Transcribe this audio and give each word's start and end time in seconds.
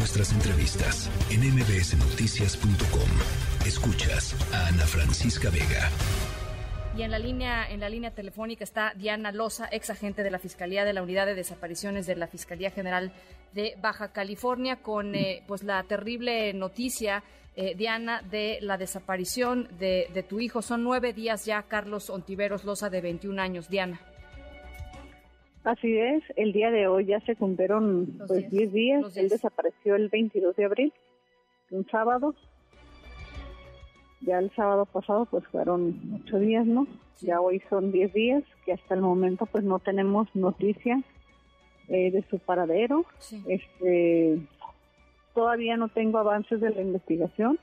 nuestras 0.00 0.32
entrevistas 0.32 1.10
en 1.30 1.42
mbsnoticias.com. 1.42 3.66
Escuchas 3.66 4.34
a 4.50 4.68
Ana 4.68 4.86
Francisca 4.86 5.50
Vega. 5.50 5.90
Y 6.96 7.02
en 7.02 7.10
la 7.10 7.18
línea, 7.18 7.70
en 7.70 7.80
la 7.80 7.90
línea 7.90 8.10
telefónica 8.10 8.64
está 8.64 8.94
Diana 8.96 9.30
Loza, 9.30 9.68
ex 9.70 9.90
agente 9.90 10.22
de 10.22 10.30
la 10.30 10.38
Fiscalía 10.38 10.86
de 10.86 10.94
la 10.94 11.02
Unidad 11.02 11.26
de 11.26 11.34
Desapariciones 11.34 12.06
de 12.06 12.16
la 12.16 12.28
Fiscalía 12.28 12.70
General 12.70 13.12
de 13.52 13.76
Baja 13.82 14.10
California, 14.10 14.76
con 14.76 15.14
eh, 15.14 15.44
pues 15.46 15.64
la 15.64 15.82
terrible 15.82 16.54
noticia, 16.54 17.22
eh, 17.54 17.74
Diana, 17.74 18.22
de 18.22 18.58
la 18.62 18.78
desaparición 18.78 19.68
de, 19.78 20.08
de 20.14 20.22
tu 20.22 20.40
hijo. 20.40 20.62
Son 20.62 20.82
nueve 20.82 21.12
días 21.12 21.44
ya, 21.44 21.64
Carlos 21.64 22.08
Ontiveros 22.08 22.64
Loza, 22.64 22.88
de 22.88 23.02
21 23.02 23.42
años. 23.42 23.68
Diana. 23.68 24.00
Así 25.64 25.98
es, 25.98 26.22
el 26.36 26.52
día 26.52 26.70
de 26.70 26.86
hoy 26.86 27.04
ya 27.04 27.20
se 27.20 27.36
cumplieron 27.36 28.18
pues 28.26 28.50
10 28.50 28.72
días. 28.72 29.16
Él 29.16 29.28
desapareció 29.28 29.94
el 29.94 30.08
22 30.08 30.56
de 30.56 30.64
abril, 30.64 30.92
un 31.70 31.86
sábado. 31.88 32.34
Ya 34.22 34.38
el 34.38 34.50
sábado 34.54 34.86
pasado 34.86 35.26
pues 35.26 35.46
fueron 35.48 36.22
ocho 36.22 36.38
días, 36.38 36.66
¿no? 36.66 36.86
Ya 37.20 37.40
hoy 37.40 37.62
son 37.68 37.92
10 37.92 38.12
días 38.12 38.42
que 38.64 38.72
hasta 38.72 38.94
el 38.94 39.02
momento 39.02 39.44
pues 39.46 39.62
no 39.62 39.78
tenemos 39.78 40.34
noticia 40.34 41.02
eh, 41.88 42.10
de 42.10 42.24
su 42.30 42.38
paradero. 42.38 43.04
Este, 43.46 44.40
todavía 45.34 45.76
no 45.76 45.88
tengo 45.88 46.18
avances 46.18 46.60
de 46.62 46.70
la 46.70 46.80
investigación. 46.80 47.58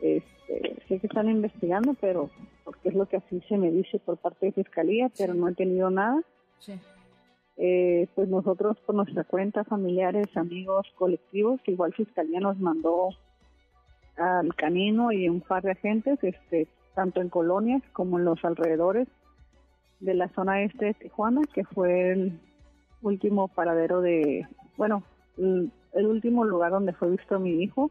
Este, 0.00 0.76
sé 0.88 1.00
que 1.00 1.06
están 1.06 1.28
investigando, 1.28 1.94
pero 2.00 2.30
porque 2.64 2.88
es 2.88 2.94
lo 2.94 3.06
que 3.06 3.18
así 3.18 3.42
se 3.46 3.58
me 3.58 3.70
dice 3.70 3.98
por 3.98 4.16
parte 4.16 4.46
de 4.46 4.52
Fiscalía, 4.52 5.10
pero 5.18 5.34
no 5.34 5.48
he 5.48 5.54
tenido 5.54 5.90
nada. 5.90 6.22
Sí. 6.60 6.78
Eh, 7.56 8.06
pues 8.14 8.28
nosotros 8.28 8.76
por 8.86 8.94
nuestra 8.94 9.24
cuenta, 9.24 9.64
familiares, 9.64 10.28
amigos, 10.36 10.86
colectivos, 10.94 11.60
igual 11.66 11.92
Fiscalía 11.92 12.38
nos 12.38 12.58
mandó 12.60 13.08
al 14.16 14.54
canino 14.54 15.10
y 15.10 15.28
un 15.28 15.40
par 15.40 15.64
de 15.64 15.72
agentes, 15.72 16.18
este, 16.22 16.68
tanto 16.94 17.20
en 17.20 17.28
colonias 17.28 17.82
como 17.92 18.18
en 18.18 18.24
los 18.24 18.44
alrededores 18.44 19.08
de 20.00 20.14
la 20.14 20.28
zona 20.28 20.62
este 20.62 20.86
de 20.86 20.94
Tijuana, 20.94 21.42
que 21.52 21.64
fue 21.64 22.12
el 22.12 22.40
último 23.02 23.48
paradero 23.48 24.00
de, 24.00 24.46
bueno, 24.76 25.02
el, 25.36 25.72
último 26.06 26.44
lugar 26.44 26.70
donde 26.70 26.92
fue 26.92 27.10
visto 27.10 27.38
mi 27.40 27.62
hijo, 27.62 27.90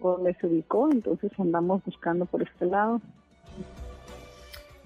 donde 0.00 0.34
se 0.34 0.46
ubicó, 0.46 0.90
entonces 0.90 1.30
andamos 1.38 1.84
buscando 1.84 2.26
por 2.26 2.42
este 2.42 2.66
lado. 2.66 3.00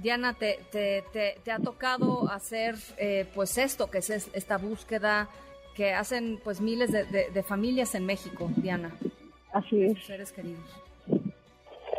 Diana, 0.00 0.34
te, 0.34 0.58
te, 0.72 1.04
te, 1.12 1.52
ha 1.52 1.58
tocado 1.58 2.30
hacer 2.30 2.76
eh, 2.96 3.26
pues 3.34 3.58
esto, 3.58 3.90
que 3.90 3.98
es 3.98 4.10
esta 4.10 4.56
búsqueda 4.56 5.28
que 5.76 5.92
hacen 5.92 6.38
pues 6.42 6.60
miles 6.60 6.90
de, 6.90 7.42
familias 7.42 7.94
en 7.94 8.06
México, 8.06 8.50
Diana. 8.56 8.90
Así 9.52 9.82
es. 9.82 10.04
Seres 10.04 10.32
queridos. 10.32 10.64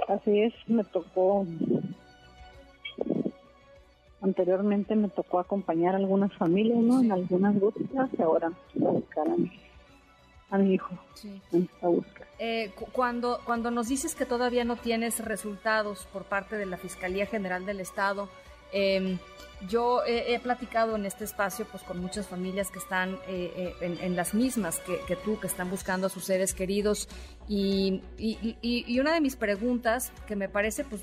Así 0.08 0.42
es, 0.42 0.54
me 0.68 0.84
tocó, 0.84 1.46
anteriormente 4.22 4.96
me 4.96 5.10
tocó 5.10 5.40
acompañar 5.40 5.94
a 5.96 5.98
algunas 5.98 6.34
familias, 6.34 6.80
¿no? 6.80 7.02
En 7.02 7.12
algunas 7.12 7.58
búsquedas 7.60 8.10
y 8.18 8.22
ahora 8.22 8.52
buscar 8.74 9.28
a 10.52 10.58
mi, 10.58 10.76
hijo 10.76 10.90
en 11.24 11.64
esta 11.64 11.88
búsqueda. 11.88 12.28
Eh, 12.38 12.72
cuando, 12.92 13.40
cuando 13.46 13.72
nos 13.72 13.88
dices 13.88 14.16
que 14.16 14.26
todavía 14.26 14.66
no 14.66 14.76
tienes 14.76 15.24
resultados 15.24 16.08
por 16.12 16.26
parte 16.26 16.58
de 16.58 16.66
la 16.66 16.78
Fiscalía 16.78 17.26
General 17.26 17.66
del 17.66 17.80
Estado, 17.80 18.30
em, 18.72 19.18
yo 19.70 20.04
he, 20.06 20.40
platicado 20.40 20.96
en 20.96 21.06
este 21.06 21.24
espacio 21.24 21.66
pues 21.70 21.84
con 21.84 22.00
muchas 22.00 22.28
familias 22.28 22.72
que 22.72 22.80
están 22.80 23.14
eh, 23.28 23.76
eh, 23.80 23.98
en, 24.02 24.16
las 24.16 24.34
mismas 24.34 24.80
que, 24.80 25.16
tú, 25.18 25.40
que 25.40 25.48
están 25.48 25.70
buscando 25.70 26.08
a 26.08 26.10
sus 26.10 26.26
seres 26.26 26.54
queridos 26.54 27.08
y, 27.48 28.02
y, 28.18 29.00
una 29.00 29.14
de 29.14 29.22
mis 29.22 29.36
preguntas 29.36 30.12
que 30.26 30.36
me 30.36 30.50
parece 30.50 30.84
pues 30.84 31.02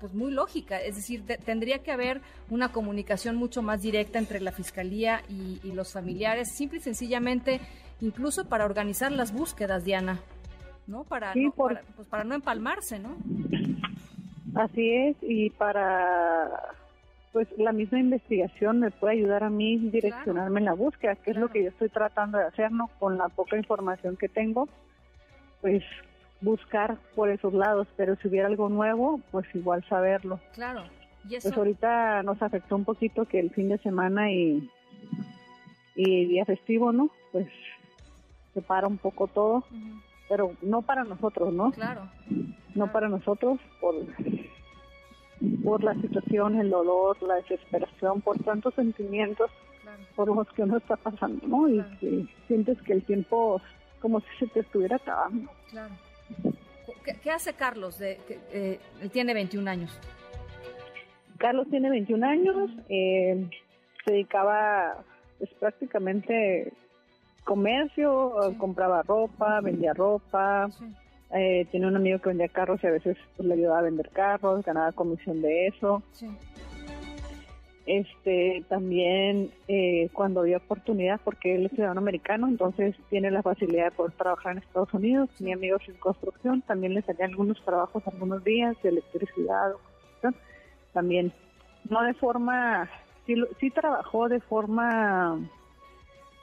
pues 0.00 0.14
muy 0.14 0.32
lógica, 0.32 0.80
es 0.80 0.96
decir, 0.96 1.24
tendría 1.44 1.80
que 1.80 1.92
haber 1.92 2.22
una 2.48 2.72
comunicación 2.72 3.36
mucho 3.36 3.62
más 3.62 3.82
directa 3.82 4.18
entre 4.18 4.40
la 4.40 4.50
fiscalía 4.50 5.22
y, 5.28 5.60
y 5.62 5.72
los 5.72 5.92
familiares, 5.92 6.48
simple 6.56 6.78
y 6.78 6.82
sencillamente, 6.82 7.60
incluso 8.00 8.48
para 8.48 8.64
organizar 8.64 9.12
las 9.12 9.32
búsquedas, 9.32 9.84
Diana. 9.84 10.18
¿no? 10.90 11.04
Para, 11.04 11.34
no, 11.34 11.52
para, 11.52 11.82
pues 11.94 12.08
para 12.08 12.24
no 12.24 12.34
empalmarse, 12.34 12.98
¿no? 12.98 13.16
Así 14.54 14.90
es, 14.90 15.16
y 15.22 15.50
para 15.50 16.50
pues 17.32 17.46
la 17.58 17.70
misma 17.70 18.00
investigación 18.00 18.80
me 18.80 18.90
puede 18.90 19.14
ayudar 19.14 19.44
a 19.44 19.50
mí 19.50 19.78
direccionarme 19.78 20.58
en 20.58 20.66
la 20.66 20.72
búsqueda, 20.74 21.14
que 21.14 21.30
es 21.30 21.36
lo 21.36 21.48
que 21.48 21.62
yo 21.62 21.68
estoy 21.68 21.88
tratando 21.88 22.38
de 22.38 22.44
hacer, 22.44 22.72
¿no? 22.72 22.90
Con 22.98 23.18
la 23.18 23.28
poca 23.28 23.56
información 23.56 24.16
que 24.16 24.28
tengo, 24.28 24.68
pues 25.60 25.84
buscar 26.40 26.96
por 27.14 27.30
esos 27.30 27.52
lados, 27.52 27.86
pero 27.96 28.16
si 28.16 28.28
hubiera 28.28 28.48
algo 28.48 28.68
nuevo, 28.68 29.20
pues 29.30 29.46
igual 29.54 29.84
saberlo. 29.88 30.40
Claro. 30.54 30.84
¿Y 31.28 31.38
Pues 31.38 31.56
ahorita 31.56 32.22
nos 32.22 32.40
afectó 32.40 32.76
un 32.76 32.84
poquito 32.84 33.26
que 33.26 33.40
el 33.40 33.50
fin 33.50 33.68
de 33.68 33.78
semana 33.78 34.32
y, 34.32 34.70
y 35.94 36.24
día 36.26 36.44
festivo, 36.46 36.92
¿no? 36.92 37.10
Pues 37.32 37.46
se 38.54 38.62
para 38.62 38.88
un 38.88 38.96
poco 38.98 39.26
todo 39.28 39.64
pero 40.30 40.52
no 40.62 40.80
para 40.80 41.02
nosotros, 41.02 41.52
¿no? 41.52 41.72
Claro. 41.72 42.08
No 42.76 42.92
para 42.92 43.08
nosotros 43.08 43.58
por 43.80 43.96
por 45.64 45.82
la 45.82 45.94
situación, 45.94 46.60
el 46.60 46.70
dolor, 46.70 47.20
la 47.22 47.36
desesperación, 47.36 48.20
por 48.20 48.38
tantos 48.44 48.74
sentimientos 48.74 49.50
por 50.14 50.28
los 50.28 50.46
que 50.52 50.62
uno 50.62 50.76
está 50.76 50.96
pasando, 50.96 51.46
¿no? 51.48 51.68
Y 51.68 51.82
que 51.98 52.26
sientes 52.46 52.80
que 52.82 52.92
el 52.92 53.02
tiempo 53.02 53.60
como 54.00 54.20
si 54.20 54.26
se 54.38 54.46
te 54.46 54.60
estuviera 54.60 54.96
acabando. 54.96 55.50
Claro. 55.70 55.94
¿Qué, 57.22 57.30
hace 57.30 57.54
Carlos? 57.54 57.98
De, 57.98 58.18
eh, 58.52 58.78
él 59.00 59.10
tiene 59.10 59.34
21 59.34 59.70
años. 59.70 59.98
Carlos 61.38 61.66
tiene 61.70 61.88
21 61.88 62.26
años, 62.26 62.70
eh, 62.88 63.48
se 64.04 64.12
dedicaba 64.12 65.02
pues, 65.38 65.50
prácticamente 65.54 66.72
comercio, 67.44 68.34
compraba 68.58 69.02
ropa, 69.02 69.60
vendía 69.60 69.94
ropa. 69.94 70.68
Eh, 71.32 71.66
tiene 71.70 71.86
un 71.86 71.96
amigo 71.96 72.18
que 72.18 72.30
vendía 72.30 72.48
carros 72.48 72.82
y 72.82 72.88
a 72.88 72.90
veces 72.90 73.16
pues, 73.36 73.48
le 73.48 73.54
ayudaba 73.54 73.78
a 73.78 73.82
vender 73.82 74.10
carros, 74.10 74.64
ganaba 74.64 74.92
comisión 74.92 75.40
de 75.40 75.68
eso. 75.68 76.02
Este 77.92 78.64
también 78.68 79.50
eh, 79.66 80.10
cuando 80.12 80.42
había 80.42 80.58
oportunidad, 80.58 81.20
porque 81.24 81.56
él 81.56 81.66
es 81.66 81.72
ciudadano 81.72 82.00
americano, 82.00 82.46
entonces 82.46 82.94
tiene 83.08 83.32
la 83.32 83.42
facilidad 83.42 83.86
de 83.86 83.90
poder 83.90 84.12
trabajar 84.12 84.52
en 84.52 84.58
Estados 84.58 84.94
Unidos. 84.94 85.28
Tenía 85.36 85.56
amigos 85.56 85.82
en 85.88 85.94
construcción, 85.94 86.62
también 86.62 86.94
le 86.94 87.02
salían 87.02 87.30
algunos 87.30 87.60
trabajos 87.64 88.06
algunos 88.06 88.44
días 88.44 88.76
de 88.84 88.90
electricidad 88.90 89.72
También, 90.92 91.32
no 91.88 92.02
de 92.02 92.14
forma, 92.14 92.88
sí, 93.26 93.34
sí 93.58 93.70
trabajó 93.70 94.28
de 94.28 94.38
forma 94.38 95.40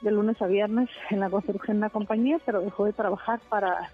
de 0.02 0.10
lunes 0.10 0.40
a 0.42 0.46
viernes 0.48 0.90
en 1.08 1.20
la 1.20 1.30
construcción 1.30 1.78
de 1.78 1.86
la 1.86 1.90
compañía, 1.90 2.38
pero 2.44 2.60
dejó 2.60 2.84
de 2.84 2.92
trabajar 2.92 3.40
para 3.48 3.90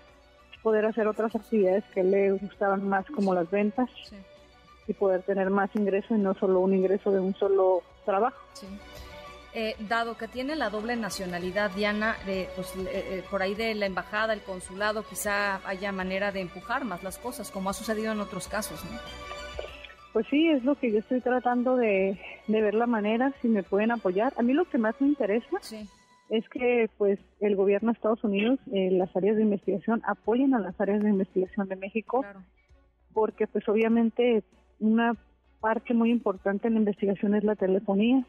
poder 0.64 0.86
hacer 0.86 1.06
otras 1.06 1.36
actividades 1.36 1.84
que 1.94 2.02
le 2.02 2.32
gustaban 2.32 2.88
más, 2.88 3.06
como 3.06 3.32
las 3.32 3.48
ventas, 3.48 3.88
y 4.86 4.92
poder 4.92 5.22
tener 5.22 5.50
más 5.50 5.70
ingresos 5.74 6.12
y 6.12 6.20
no 6.20 6.34
solo 6.34 6.60
un 6.60 6.74
ingreso 6.74 7.10
de 7.10 7.20
un 7.20 7.34
solo 7.34 7.82
trabajo. 8.04 8.36
Eh, 9.56 9.76
dado 9.88 10.16
que 10.16 10.26
tiene 10.26 10.56
la 10.56 10.68
doble 10.68 10.96
nacionalidad, 10.96 11.70
Diana, 11.70 12.16
de, 12.26 12.48
pues, 12.56 12.74
eh, 12.76 12.88
eh, 12.92 13.24
por 13.30 13.40
ahí 13.40 13.54
de 13.54 13.74
la 13.76 13.86
embajada, 13.86 14.32
el 14.32 14.40
consulado, 14.40 15.04
quizá 15.04 15.60
haya 15.68 15.92
manera 15.92 16.32
de 16.32 16.40
empujar 16.40 16.84
más 16.84 17.04
las 17.04 17.18
cosas, 17.18 17.52
como 17.52 17.70
ha 17.70 17.72
sucedido 17.72 18.12
en 18.12 18.20
otros 18.20 18.48
casos, 18.48 18.84
¿no? 18.84 18.98
Pues 20.14 20.26
sí, 20.30 20.48
es 20.48 20.62
lo 20.62 20.76
que 20.76 20.92
yo 20.92 21.00
estoy 21.00 21.20
tratando 21.20 21.76
de, 21.76 22.16
ver 22.46 22.74
la 22.74 22.86
manera, 22.86 23.32
si 23.42 23.48
me 23.48 23.64
pueden 23.64 23.90
apoyar. 23.90 24.32
A 24.36 24.42
mí 24.42 24.52
lo 24.52 24.64
que 24.64 24.78
más 24.78 24.94
me 25.00 25.08
interesa 25.08 25.58
es 26.30 26.48
que 26.50 26.88
pues 26.98 27.18
el 27.40 27.56
gobierno 27.56 27.90
de 27.90 27.96
Estados 27.96 28.22
Unidos, 28.22 28.60
eh, 28.72 28.90
las 28.92 29.14
áreas 29.16 29.36
de 29.36 29.42
investigación, 29.42 30.02
apoyen 30.06 30.54
a 30.54 30.60
las 30.60 30.80
áreas 30.80 31.02
de 31.02 31.10
investigación 31.10 31.68
de 31.68 31.74
México, 31.74 32.24
porque 33.12 33.48
pues 33.48 33.68
obviamente 33.68 34.44
una 34.80 35.14
parte 35.60 35.94
muy 35.94 36.10
importante 36.10 36.68
en 36.68 36.74
la 36.74 36.80
investigación 36.80 37.34
es 37.34 37.44
la 37.44 37.56
telefonía. 37.56 38.24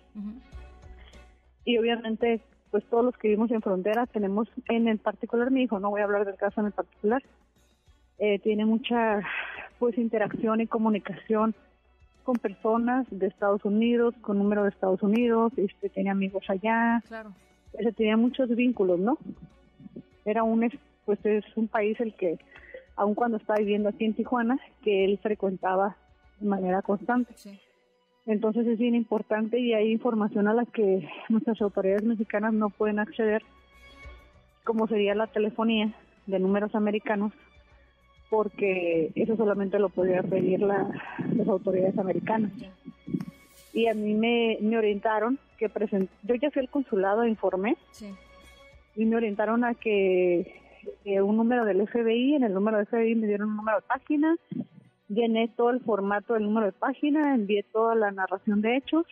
Y 1.65 1.77
obviamente 1.77 2.41
pues 2.75 2.83
todos 2.89 3.05
los 3.05 3.17
que 3.17 3.29
vivimos 3.29 3.51
en 3.51 3.61
frontera 3.61 4.05
tenemos, 4.05 4.49
en 4.67 4.89
el 4.89 4.97
particular 4.97 5.49
mi 5.49 5.63
hijo, 5.63 5.79
no 5.79 5.91
voy 5.91 6.01
a 6.01 6.03
hablar 6.03 6.25
del 6.25 6.35
caso 6.35 6.59
en 6.59 6.67
el 6.67 6.73
particular, 6.73 7.23
eh, 8.19 8.37
tiene 8.39 8.65
mucha 8.65 9.21
pues 9.79 9.97
interacción 9.97 10.59
y 10.59 10.67
comunicación 10.67 11.55
con 12.23 12.35
personas 12.35 13.07
de 13.11 13.27
Estados 13.27 13.63
Unidos, 13.63 14.13
con 14.19 14.39
número 14.39 14.63
de 14.63 14.71
Estados 14.71 15.01
Unidos, 15.03 15.53
este, 15.55 15.87
tenía 15.87 16.11
amigos 16.11 16.43
allá, 16.49 17.01
claro. 17.07 17.31
tenía 17.95 18.17
muchos 18.17 18.49
vínculos, 18.49 18.99
¿no? 18.99 19.17
Era 20.25 20.43
un, 20.43 20.69
pues 21.05 21.25
es 21.25 21.45
un 21.55 21.69
país 21.69 21.97
el 22.01 22.13
que, 22.13 22.39
aun 22.97 23.15
cuando 23.15 23.37
estaba 23.37 23.59
viviendo 23.59 23.87
aquí 23.87 24.03
en 24.03 24.15
Tijuana, 24.15 24.59
que 24.83 25.05
él 25.05 25.17
frecuentaba 25.23 25.95
de 26.39 26.47
manera 26.47 26.81
constante. 26.81 27.33
Entonces 28.25 28.65
es 28.65 28.79
bien 28.79 28.95
importante 28.95 29.59
y 29.59 29.73
hay 29.73 29.91
información 29.91 30.47
a 30.47 30.53
la 30.53 30.65
que 30.65 31.07
nuestras 31.29 31.61
autoridades 31.61 32.03
mexicanas 32.03 32.53
no 32.53 32.69
pueden 32.69 32.99
acceder 32.99 33.43
cómo 34.63 34.87
sería 34.87 35.13
la 35.13 35.27
telefonía 35.27 35.93
de 36.25 36.39
números 36.39 36.73
americanos, 36.73 37.31
porque 38.29 39.11
eso 39.15 39.37
solamente 39.37 39.77
lo 39.77 39.89
podía 39.89 40.23
pedir 40.23 40.61
las 40.61 41.47
autoridades 41.47 41.97
americanas. 41.99 42.51
Y 43.73 43.87
a 43.87 43.93
mí 43.93 44.15
me, 44.15 44.57
me 44.61 44.77
orientaron 44.77 45.37
que 45.57 45.69
present 45.69 46.09
yo 46.23 46.35
ya 46.35 46.49
fui 46.49 46.61
al 46.61 46.69
consulado 46.69 47.23
e 47.23 47.29
informé, 47.29 47.77
y 48.95 49.05
me 49.05 49.15
orientaron 49.15 49.63
a 49.63 49.75
que 49.75 50.61
un 51.05 51.37
número 51.37 51.65
del 51.65 51.87
FBI, 51.87 52.35
en 52.35 52.43
el 52.43 52.53
número 52.53 52.77
del 52.77 52.87
FBI 52.87 53.15
me 53.15 53.27
dieron 53.27 53.49
un 53.49 53.57
número 53.57 53.77
de 53.77 53.87
página, 53.87 54.35
llené 55.07 55.47
todo 55.49 55.69
el 55.69 55.81
formato 55.81 56.33
del 56.33 56.43
número 56.43 56.67
de 56.67 56.71
página, 56.71 57.35
envié 57.35 57.63
toda 57.63 57.95
la 57.95 58.11
narración 58.11 58.61
de 58.61 58.77
hechos 58.77 59.05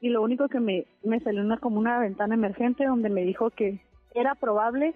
y 0.00 0.10
lo 0.10 0.22
único 0.22 0.48
que 0.48 0.60
me, 0.60 0.86
me 1.02 1.20
salió 1.20 1.40
una 1.40 1.58
como 1.58 1.78
una 1.78 1.98
ventana 1.98 2.34
emergente 2.34 2.84
donde 2.84 3.08
me 3.08 3.22
dijo 3.22 3.50
que 3.50 3.80
era 4.14 4.34
probable 4.34 4.94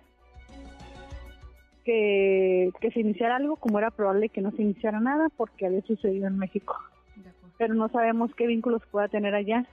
que, 1.84 2.70
que 2.80 2.90
se 2.90 3.00
iniciara 3.00 3.36
algo 3.36 3.56
como 3.56 3.78
era 3.78 3.90
probable 3.90 4.28
que 4.28 4.42
no 4.42 4.50
se 4.50 4.62
iniciara 4.62 5.00
nada 5.00 5.28
porque 5.36 5.66
había 5.66 5.80
sucedido 5.82 6.26
en 6.26 6.38
México. 6.38 6.76
Pero 7.56 7.74
no 7.74 7.88
sabemos 7.88 8.34
qué 8.34 8.46
vínculos 8.46 8.82
pueda 8.90 9.08
tener 9.08 9.34
allá. 9.34 9.66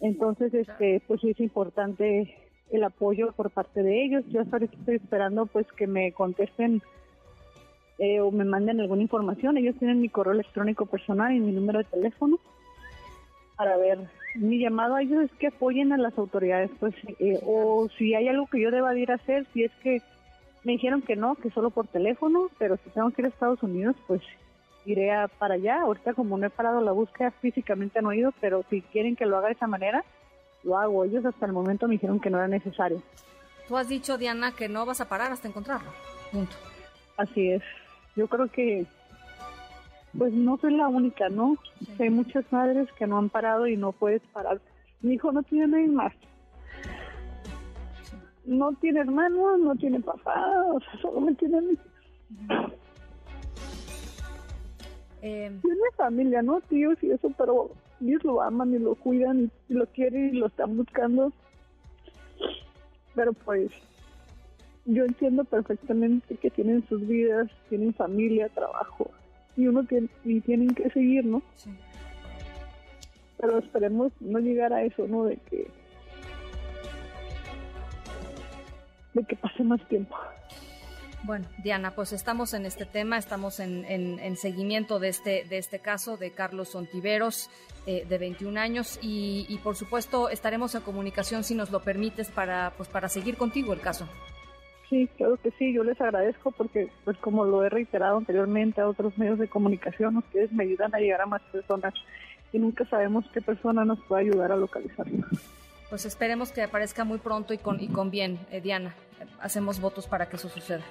Entonces, 0.00 0.52
este, 0.52 1.00
pues 1.06 1.22
es 1.24 1.40
importante 1.40 2.34
el 2.70 2.84
apoyo 2.84 3.32
por 3.32 3.50
parte 3.50 3.82
de 3.82 4.04
ellos. 4.04 4.24
Yo 4.28 4.40
hasta 4.40 4.58
estoy 4.58 4.96
esperando 4.96 5.46
pues 5.46 5.66
que 5.72 5.86
me 5.86 6.12
contesten 6.12 6.82
eh, 7.98 8.20
o 8.20 8.30
me 8.30 8.44
manden 8.44 8.80
alguna 8.80 9.02
información. 9.02 9.56
Ellos 9.56 9.76
tienen 9.78 10.00
mi 10.00 10.08
correo 10.08 10.32
electrónico 10.32 10.86
personal 10.86 11.32
y 11.32 11.40
mi 11.40 11.52
número 11.52 11.78
de 11.78 11.84
teléfono 11.84 12.38
para 13.56 13.76
ver. 13.76 13.98
Mi 14.36 14.60
llamado 14.60 14.94
a 14.94 15.02
ellos 15.02 15.24
es 15.24 15.32
que 15.32 15.48
apoyen 15.48 15.92
a 15.92 15.98
las 15.98 16.16
autoridades, 16.16 16.70
pues, 16.78 16.94
eh, 17.18 17.40
o 17.44 17.88
si 17.98 18.14
hay 18.14 18.28
algo 18.28 18.46
que 18.46 18.60
yo 18.60 18.70
deba 18.70 18.96
ir 18.96 19.10
a 19.10 19.16
hacer, 19.16 19.46
si 19.52 19.64
es 19.64 19.72
que 19.82 20.00
me 20.62 20.72
dijeron 20.72 21.02
que 21.02 21.16
no, 21.16 21.34
que 21.34 21.50
solo 21.50 21.70
por 21.70 21.88
teléfono, 21.88 22.50
pero 22.58 22.76
si 22.76 22.90
tengo 22.90 23.10
que 23.10 23.22
ir 23.22 23.26
a 23.26 23.30
Estados 23.30 23.62
Unidos, 23.62 23.96
pues 24.06 24.22
iré 24.86 25.10
para 25.38 25.54
allá. 25.54 25.82
Ahorita 25.82 26.14
como 26.14 26.38
no 26.38 26.46
he 26.46 26.50
parado 26.50 26.80
la 26.80 26.92
búsqueda 26.92 27.32
físicamente 27.32 28.00
no 28.00 28.12
he 28.12 28.18
ido, 28.18 28.32
pero 28.40 28.64
si 28.70 28.80
quieren 28.82 29.16
que 29.16 29.26
lo 29.26 29.36
haga 29.36 29.48
de 29.48 29.54
esa 29.54 29.66
manera, 29.66 30.04
lo 30.62 30.78
hago. 30.78 31.04
Ellos 31.04 31.24
hasta 31.24 31.46
el 31.46 31.52
momento 31.52 31.88
me 31.88 31.94
dijeron 31.94 32.20
que 32.20 32.30
no 32.30 32.38
era 32.38 32.48
necesario. 32.48 33.02
Tú 33.66 33.76
has 33.76 33.88
dicho, 33.88 34.18
Diana, 34.18 34.52
que 34.52 34.68
no 34.68 34.86
vas 34.86 35.00
a 35.00 35.08
parar 35.08 35.32
hasta 35.32 35.48
encontrarlo. 35.48 35.90
Punto. 36.32 36.54
Así 37.16 37.50
es. 37.50 37.62
Yo 38.18 38.26
creo 38.26 38.48
que, 38.48 38.84
pues 40.18 40.32
no 40.32 40.58
soy 40.58 40.74
la 40.74 40.88
única, 40.88 41.28
¿no? 41.28 41.56
Hay 42.00 42.10
muchas 42.10 42.44
madres 42.50 42.88
que 42.98 43.06
no 43.06 43.16
han 43.16 43.28
parado 43.28 43.68
y 43.68 43.76
no 43.76 43.92
puedes 43.92 44.22
parar. 44.32 44.60
Mi 45.02 45.14
hijo 45.14 45.30
no 45.30 45.44
tiene 45.44 45.68
nadie 45.68 45.86
más. 45.86 46.12
No 48.44 48.72
tiene 48.72 48.98
hermanos, 48.98 49.60
no 49.60 49.76
tiene 49.76 50.00
papá, 50.00 50.64
o 50.74 50.80
sea, 50.80 51.00
solo 51.00 51.20
me 51.20 51.34
tiene 51.36 51.60
mi 51.60 51.78
eh, 55.22 55.56
tiene 55.62 55.80
familia, 55.96 56.42
¿no? 56.42 56.60
Tíos 56.62 57.00
y 57.04 57.12
eso, 57.12 57.32
pero 57.38 57.70
ellos 58.00 58.24
lo 58.24 58.42
aman 58.42 58.74
y 58.74 58.80
lo 58.80 58.96
cuidan 58.96 59.48
y, 59.68 59.72
lo 59.72 59.86
quieren 59.86 60.34
y 60.34 60.38
lo 60.38 60.48
están 60.48 60.76
buscando. 60.76 61.32
Pero 63.14 63.32
pues 63.32 63.70
yo 64.88 65.04
entiendo 65.04 65.44
perfectamente 65.44 66.36
que 66.36 66.50
tienen 66.50 66.84
sus 66.88 67.06
vidas, 67.06 67.50
tienen 67.68 67.92
familia, 67.92 68.48
trabajo 68.48 69.10
y 69.54 69.66
uno 69.66 69.84
tiene, 69.84 70.08
y 70.24 70.40
tienen 70.40 70.74
que 70.74 70.88
seguir, 70.90 71.26
¿no? 71.26 71.42
Sí. 71.56 71.70
Pero 73.38 73.58
esperemos 73.58 74.12
no 74.20 74.38
llegar 74.38 74.72
a 74.72 74.82
eso, 74.82 75.06
¿no? 75.06 75.24
De 75.24 75.36
que 75.36 75.68
de 79.12 79.24
que 79.24 79.36
pase 79.36 79.62
más 79.62 79.86
tiempo. 79.88 80.16
Bueno, 81.24 81.46
Diana, 81.62 81.94
pues 81.94 82.12
estamos 82.12 82.54
en 82.54 82.64
este 82.64 82.86
tema, 82.86 83.18
estamos 83.18 83.60
en, 83.60 84.36
seguimiento 84.36 85.00
de 85.00 85.08
este, 85.08 85.44
de 85.44 85.58
este 85.58 85.80
caso 85.80 86.16
de 86.16 86.30
Carlos 86.30 86.74
Ontiveros, 86.74 87.50
eh, 87.86 88.06
de 88.08 88.18
21 88.18 88.58
años, 88.58 88.98
y, 89.02 89.58
por 89.62 89.76
supuesto 89.76 90.30
estaremos 90.30 90.74
en 90.76 90.82
comunicación 90.82 91.44
si 91.44 91.54
nos 91.54 91.70
lo 91.70 91.80
permites 91.80 92.30
para, 92.30 92.72
pues, 92.76 92.88
para 92.88 93.08
seguir 93.08 93.36
contigo 93.36 93.72
el 93.72 93.80
caso. 93.80 94.08
Sí, 94.88 95.08
claro 95.16 95.36
que 95.36 95.50
sí, 95.52 95.72
yo 95.74 95.84
les 95.84 96.00
agradezco 96.00 96.50
porque, 96.50 96.88
pues 97.04 97.16
como 97.18 97.44
lo 97.44 97.62
he 97.62 97.68
reiterado 97.68 98.16
anteriormente 98.16 98.80
a 98.80 98.88
otros 98.88 99.16
medios 99.18 99.38
de 99.38 99.48
comunicación, 99.48 100.16
ustedes 100.16 100.50
me 100.52 100.64
ayudan 100.64 100.94
a 100.94 100.98
llegar 100.98 101.20
a 101.20 101.26
más 101.26 101.42
personas 101.52 101.92
y 102.52 102.58
nunca 102.58 102.86
sabemos 102.86 103.26
qué 103.34 103.42
persona 103.42 103.84
nos 103.84 104.00
puede 104.04 104.22
ayudar 104.22 104.52
a 104.52 104.56
localizarlo. 104.56 105.26
Pues 105.90 106.06
esperemos 106.06 106.52
que 106.52 106.62
aparezca 106.62 107.04
muy 107.04 107.18
pronto 107.18 107.52
y 107.52 107.58
con, 107.58 107.80
y 107.80 107.88
con 107.88 108.10
bien, 108.10 108.38
eh, 108.50 108.60
Diana. 108.60 108.94
Hacemos 109.40 109.80
votos 109.80 110.06
para 110.06 110.28
que 110.28 110.36
eso 110.36 110.48
suceda. 110.48 110.82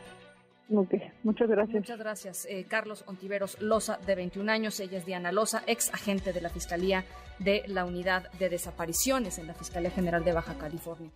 Ok, 0.74 0.96
muchas 1.24 1.48
gracias. 1.50 1.76
Muchas 1.76 2.00
gracias. 2.00 2.46
Eh, 2.50 2.66
Carlos 2.68 3.04
Ontiveros 3.08 3.62
Loza, 3.62 3.98
de 4.06 4.16
21 4.16 4.52
años. 4.52 4.80
Ella 4.80 4.98
es 4.98 5.06
Diana 5.06 5.32
Loza, 5.32 5.64
ex 5.66 5.94
agente 5.94 6.34
de 6.34 6.42
la 6.42 6.50
Fiscalía 6.50 7.06
de 7.40 7.64
la 7.68 7.86
Unidad 7.86 8.32
de 8.34 8.50
Desapariciones 8.50 9.40
en 9.40 9.48
la 9.48 9.54
Fiscalía 9.54 9.92
General 9.92 10.24
de 10.24 10.34
Baja 10.34 10.56
California. 10.58 11.10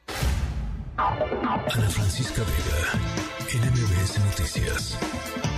Ana 0.98 1.90
Francisca 1.90 2.44
Vega, 2.44 3.00
NMBS 3.54 4.20
Noticias. 4.20 5.51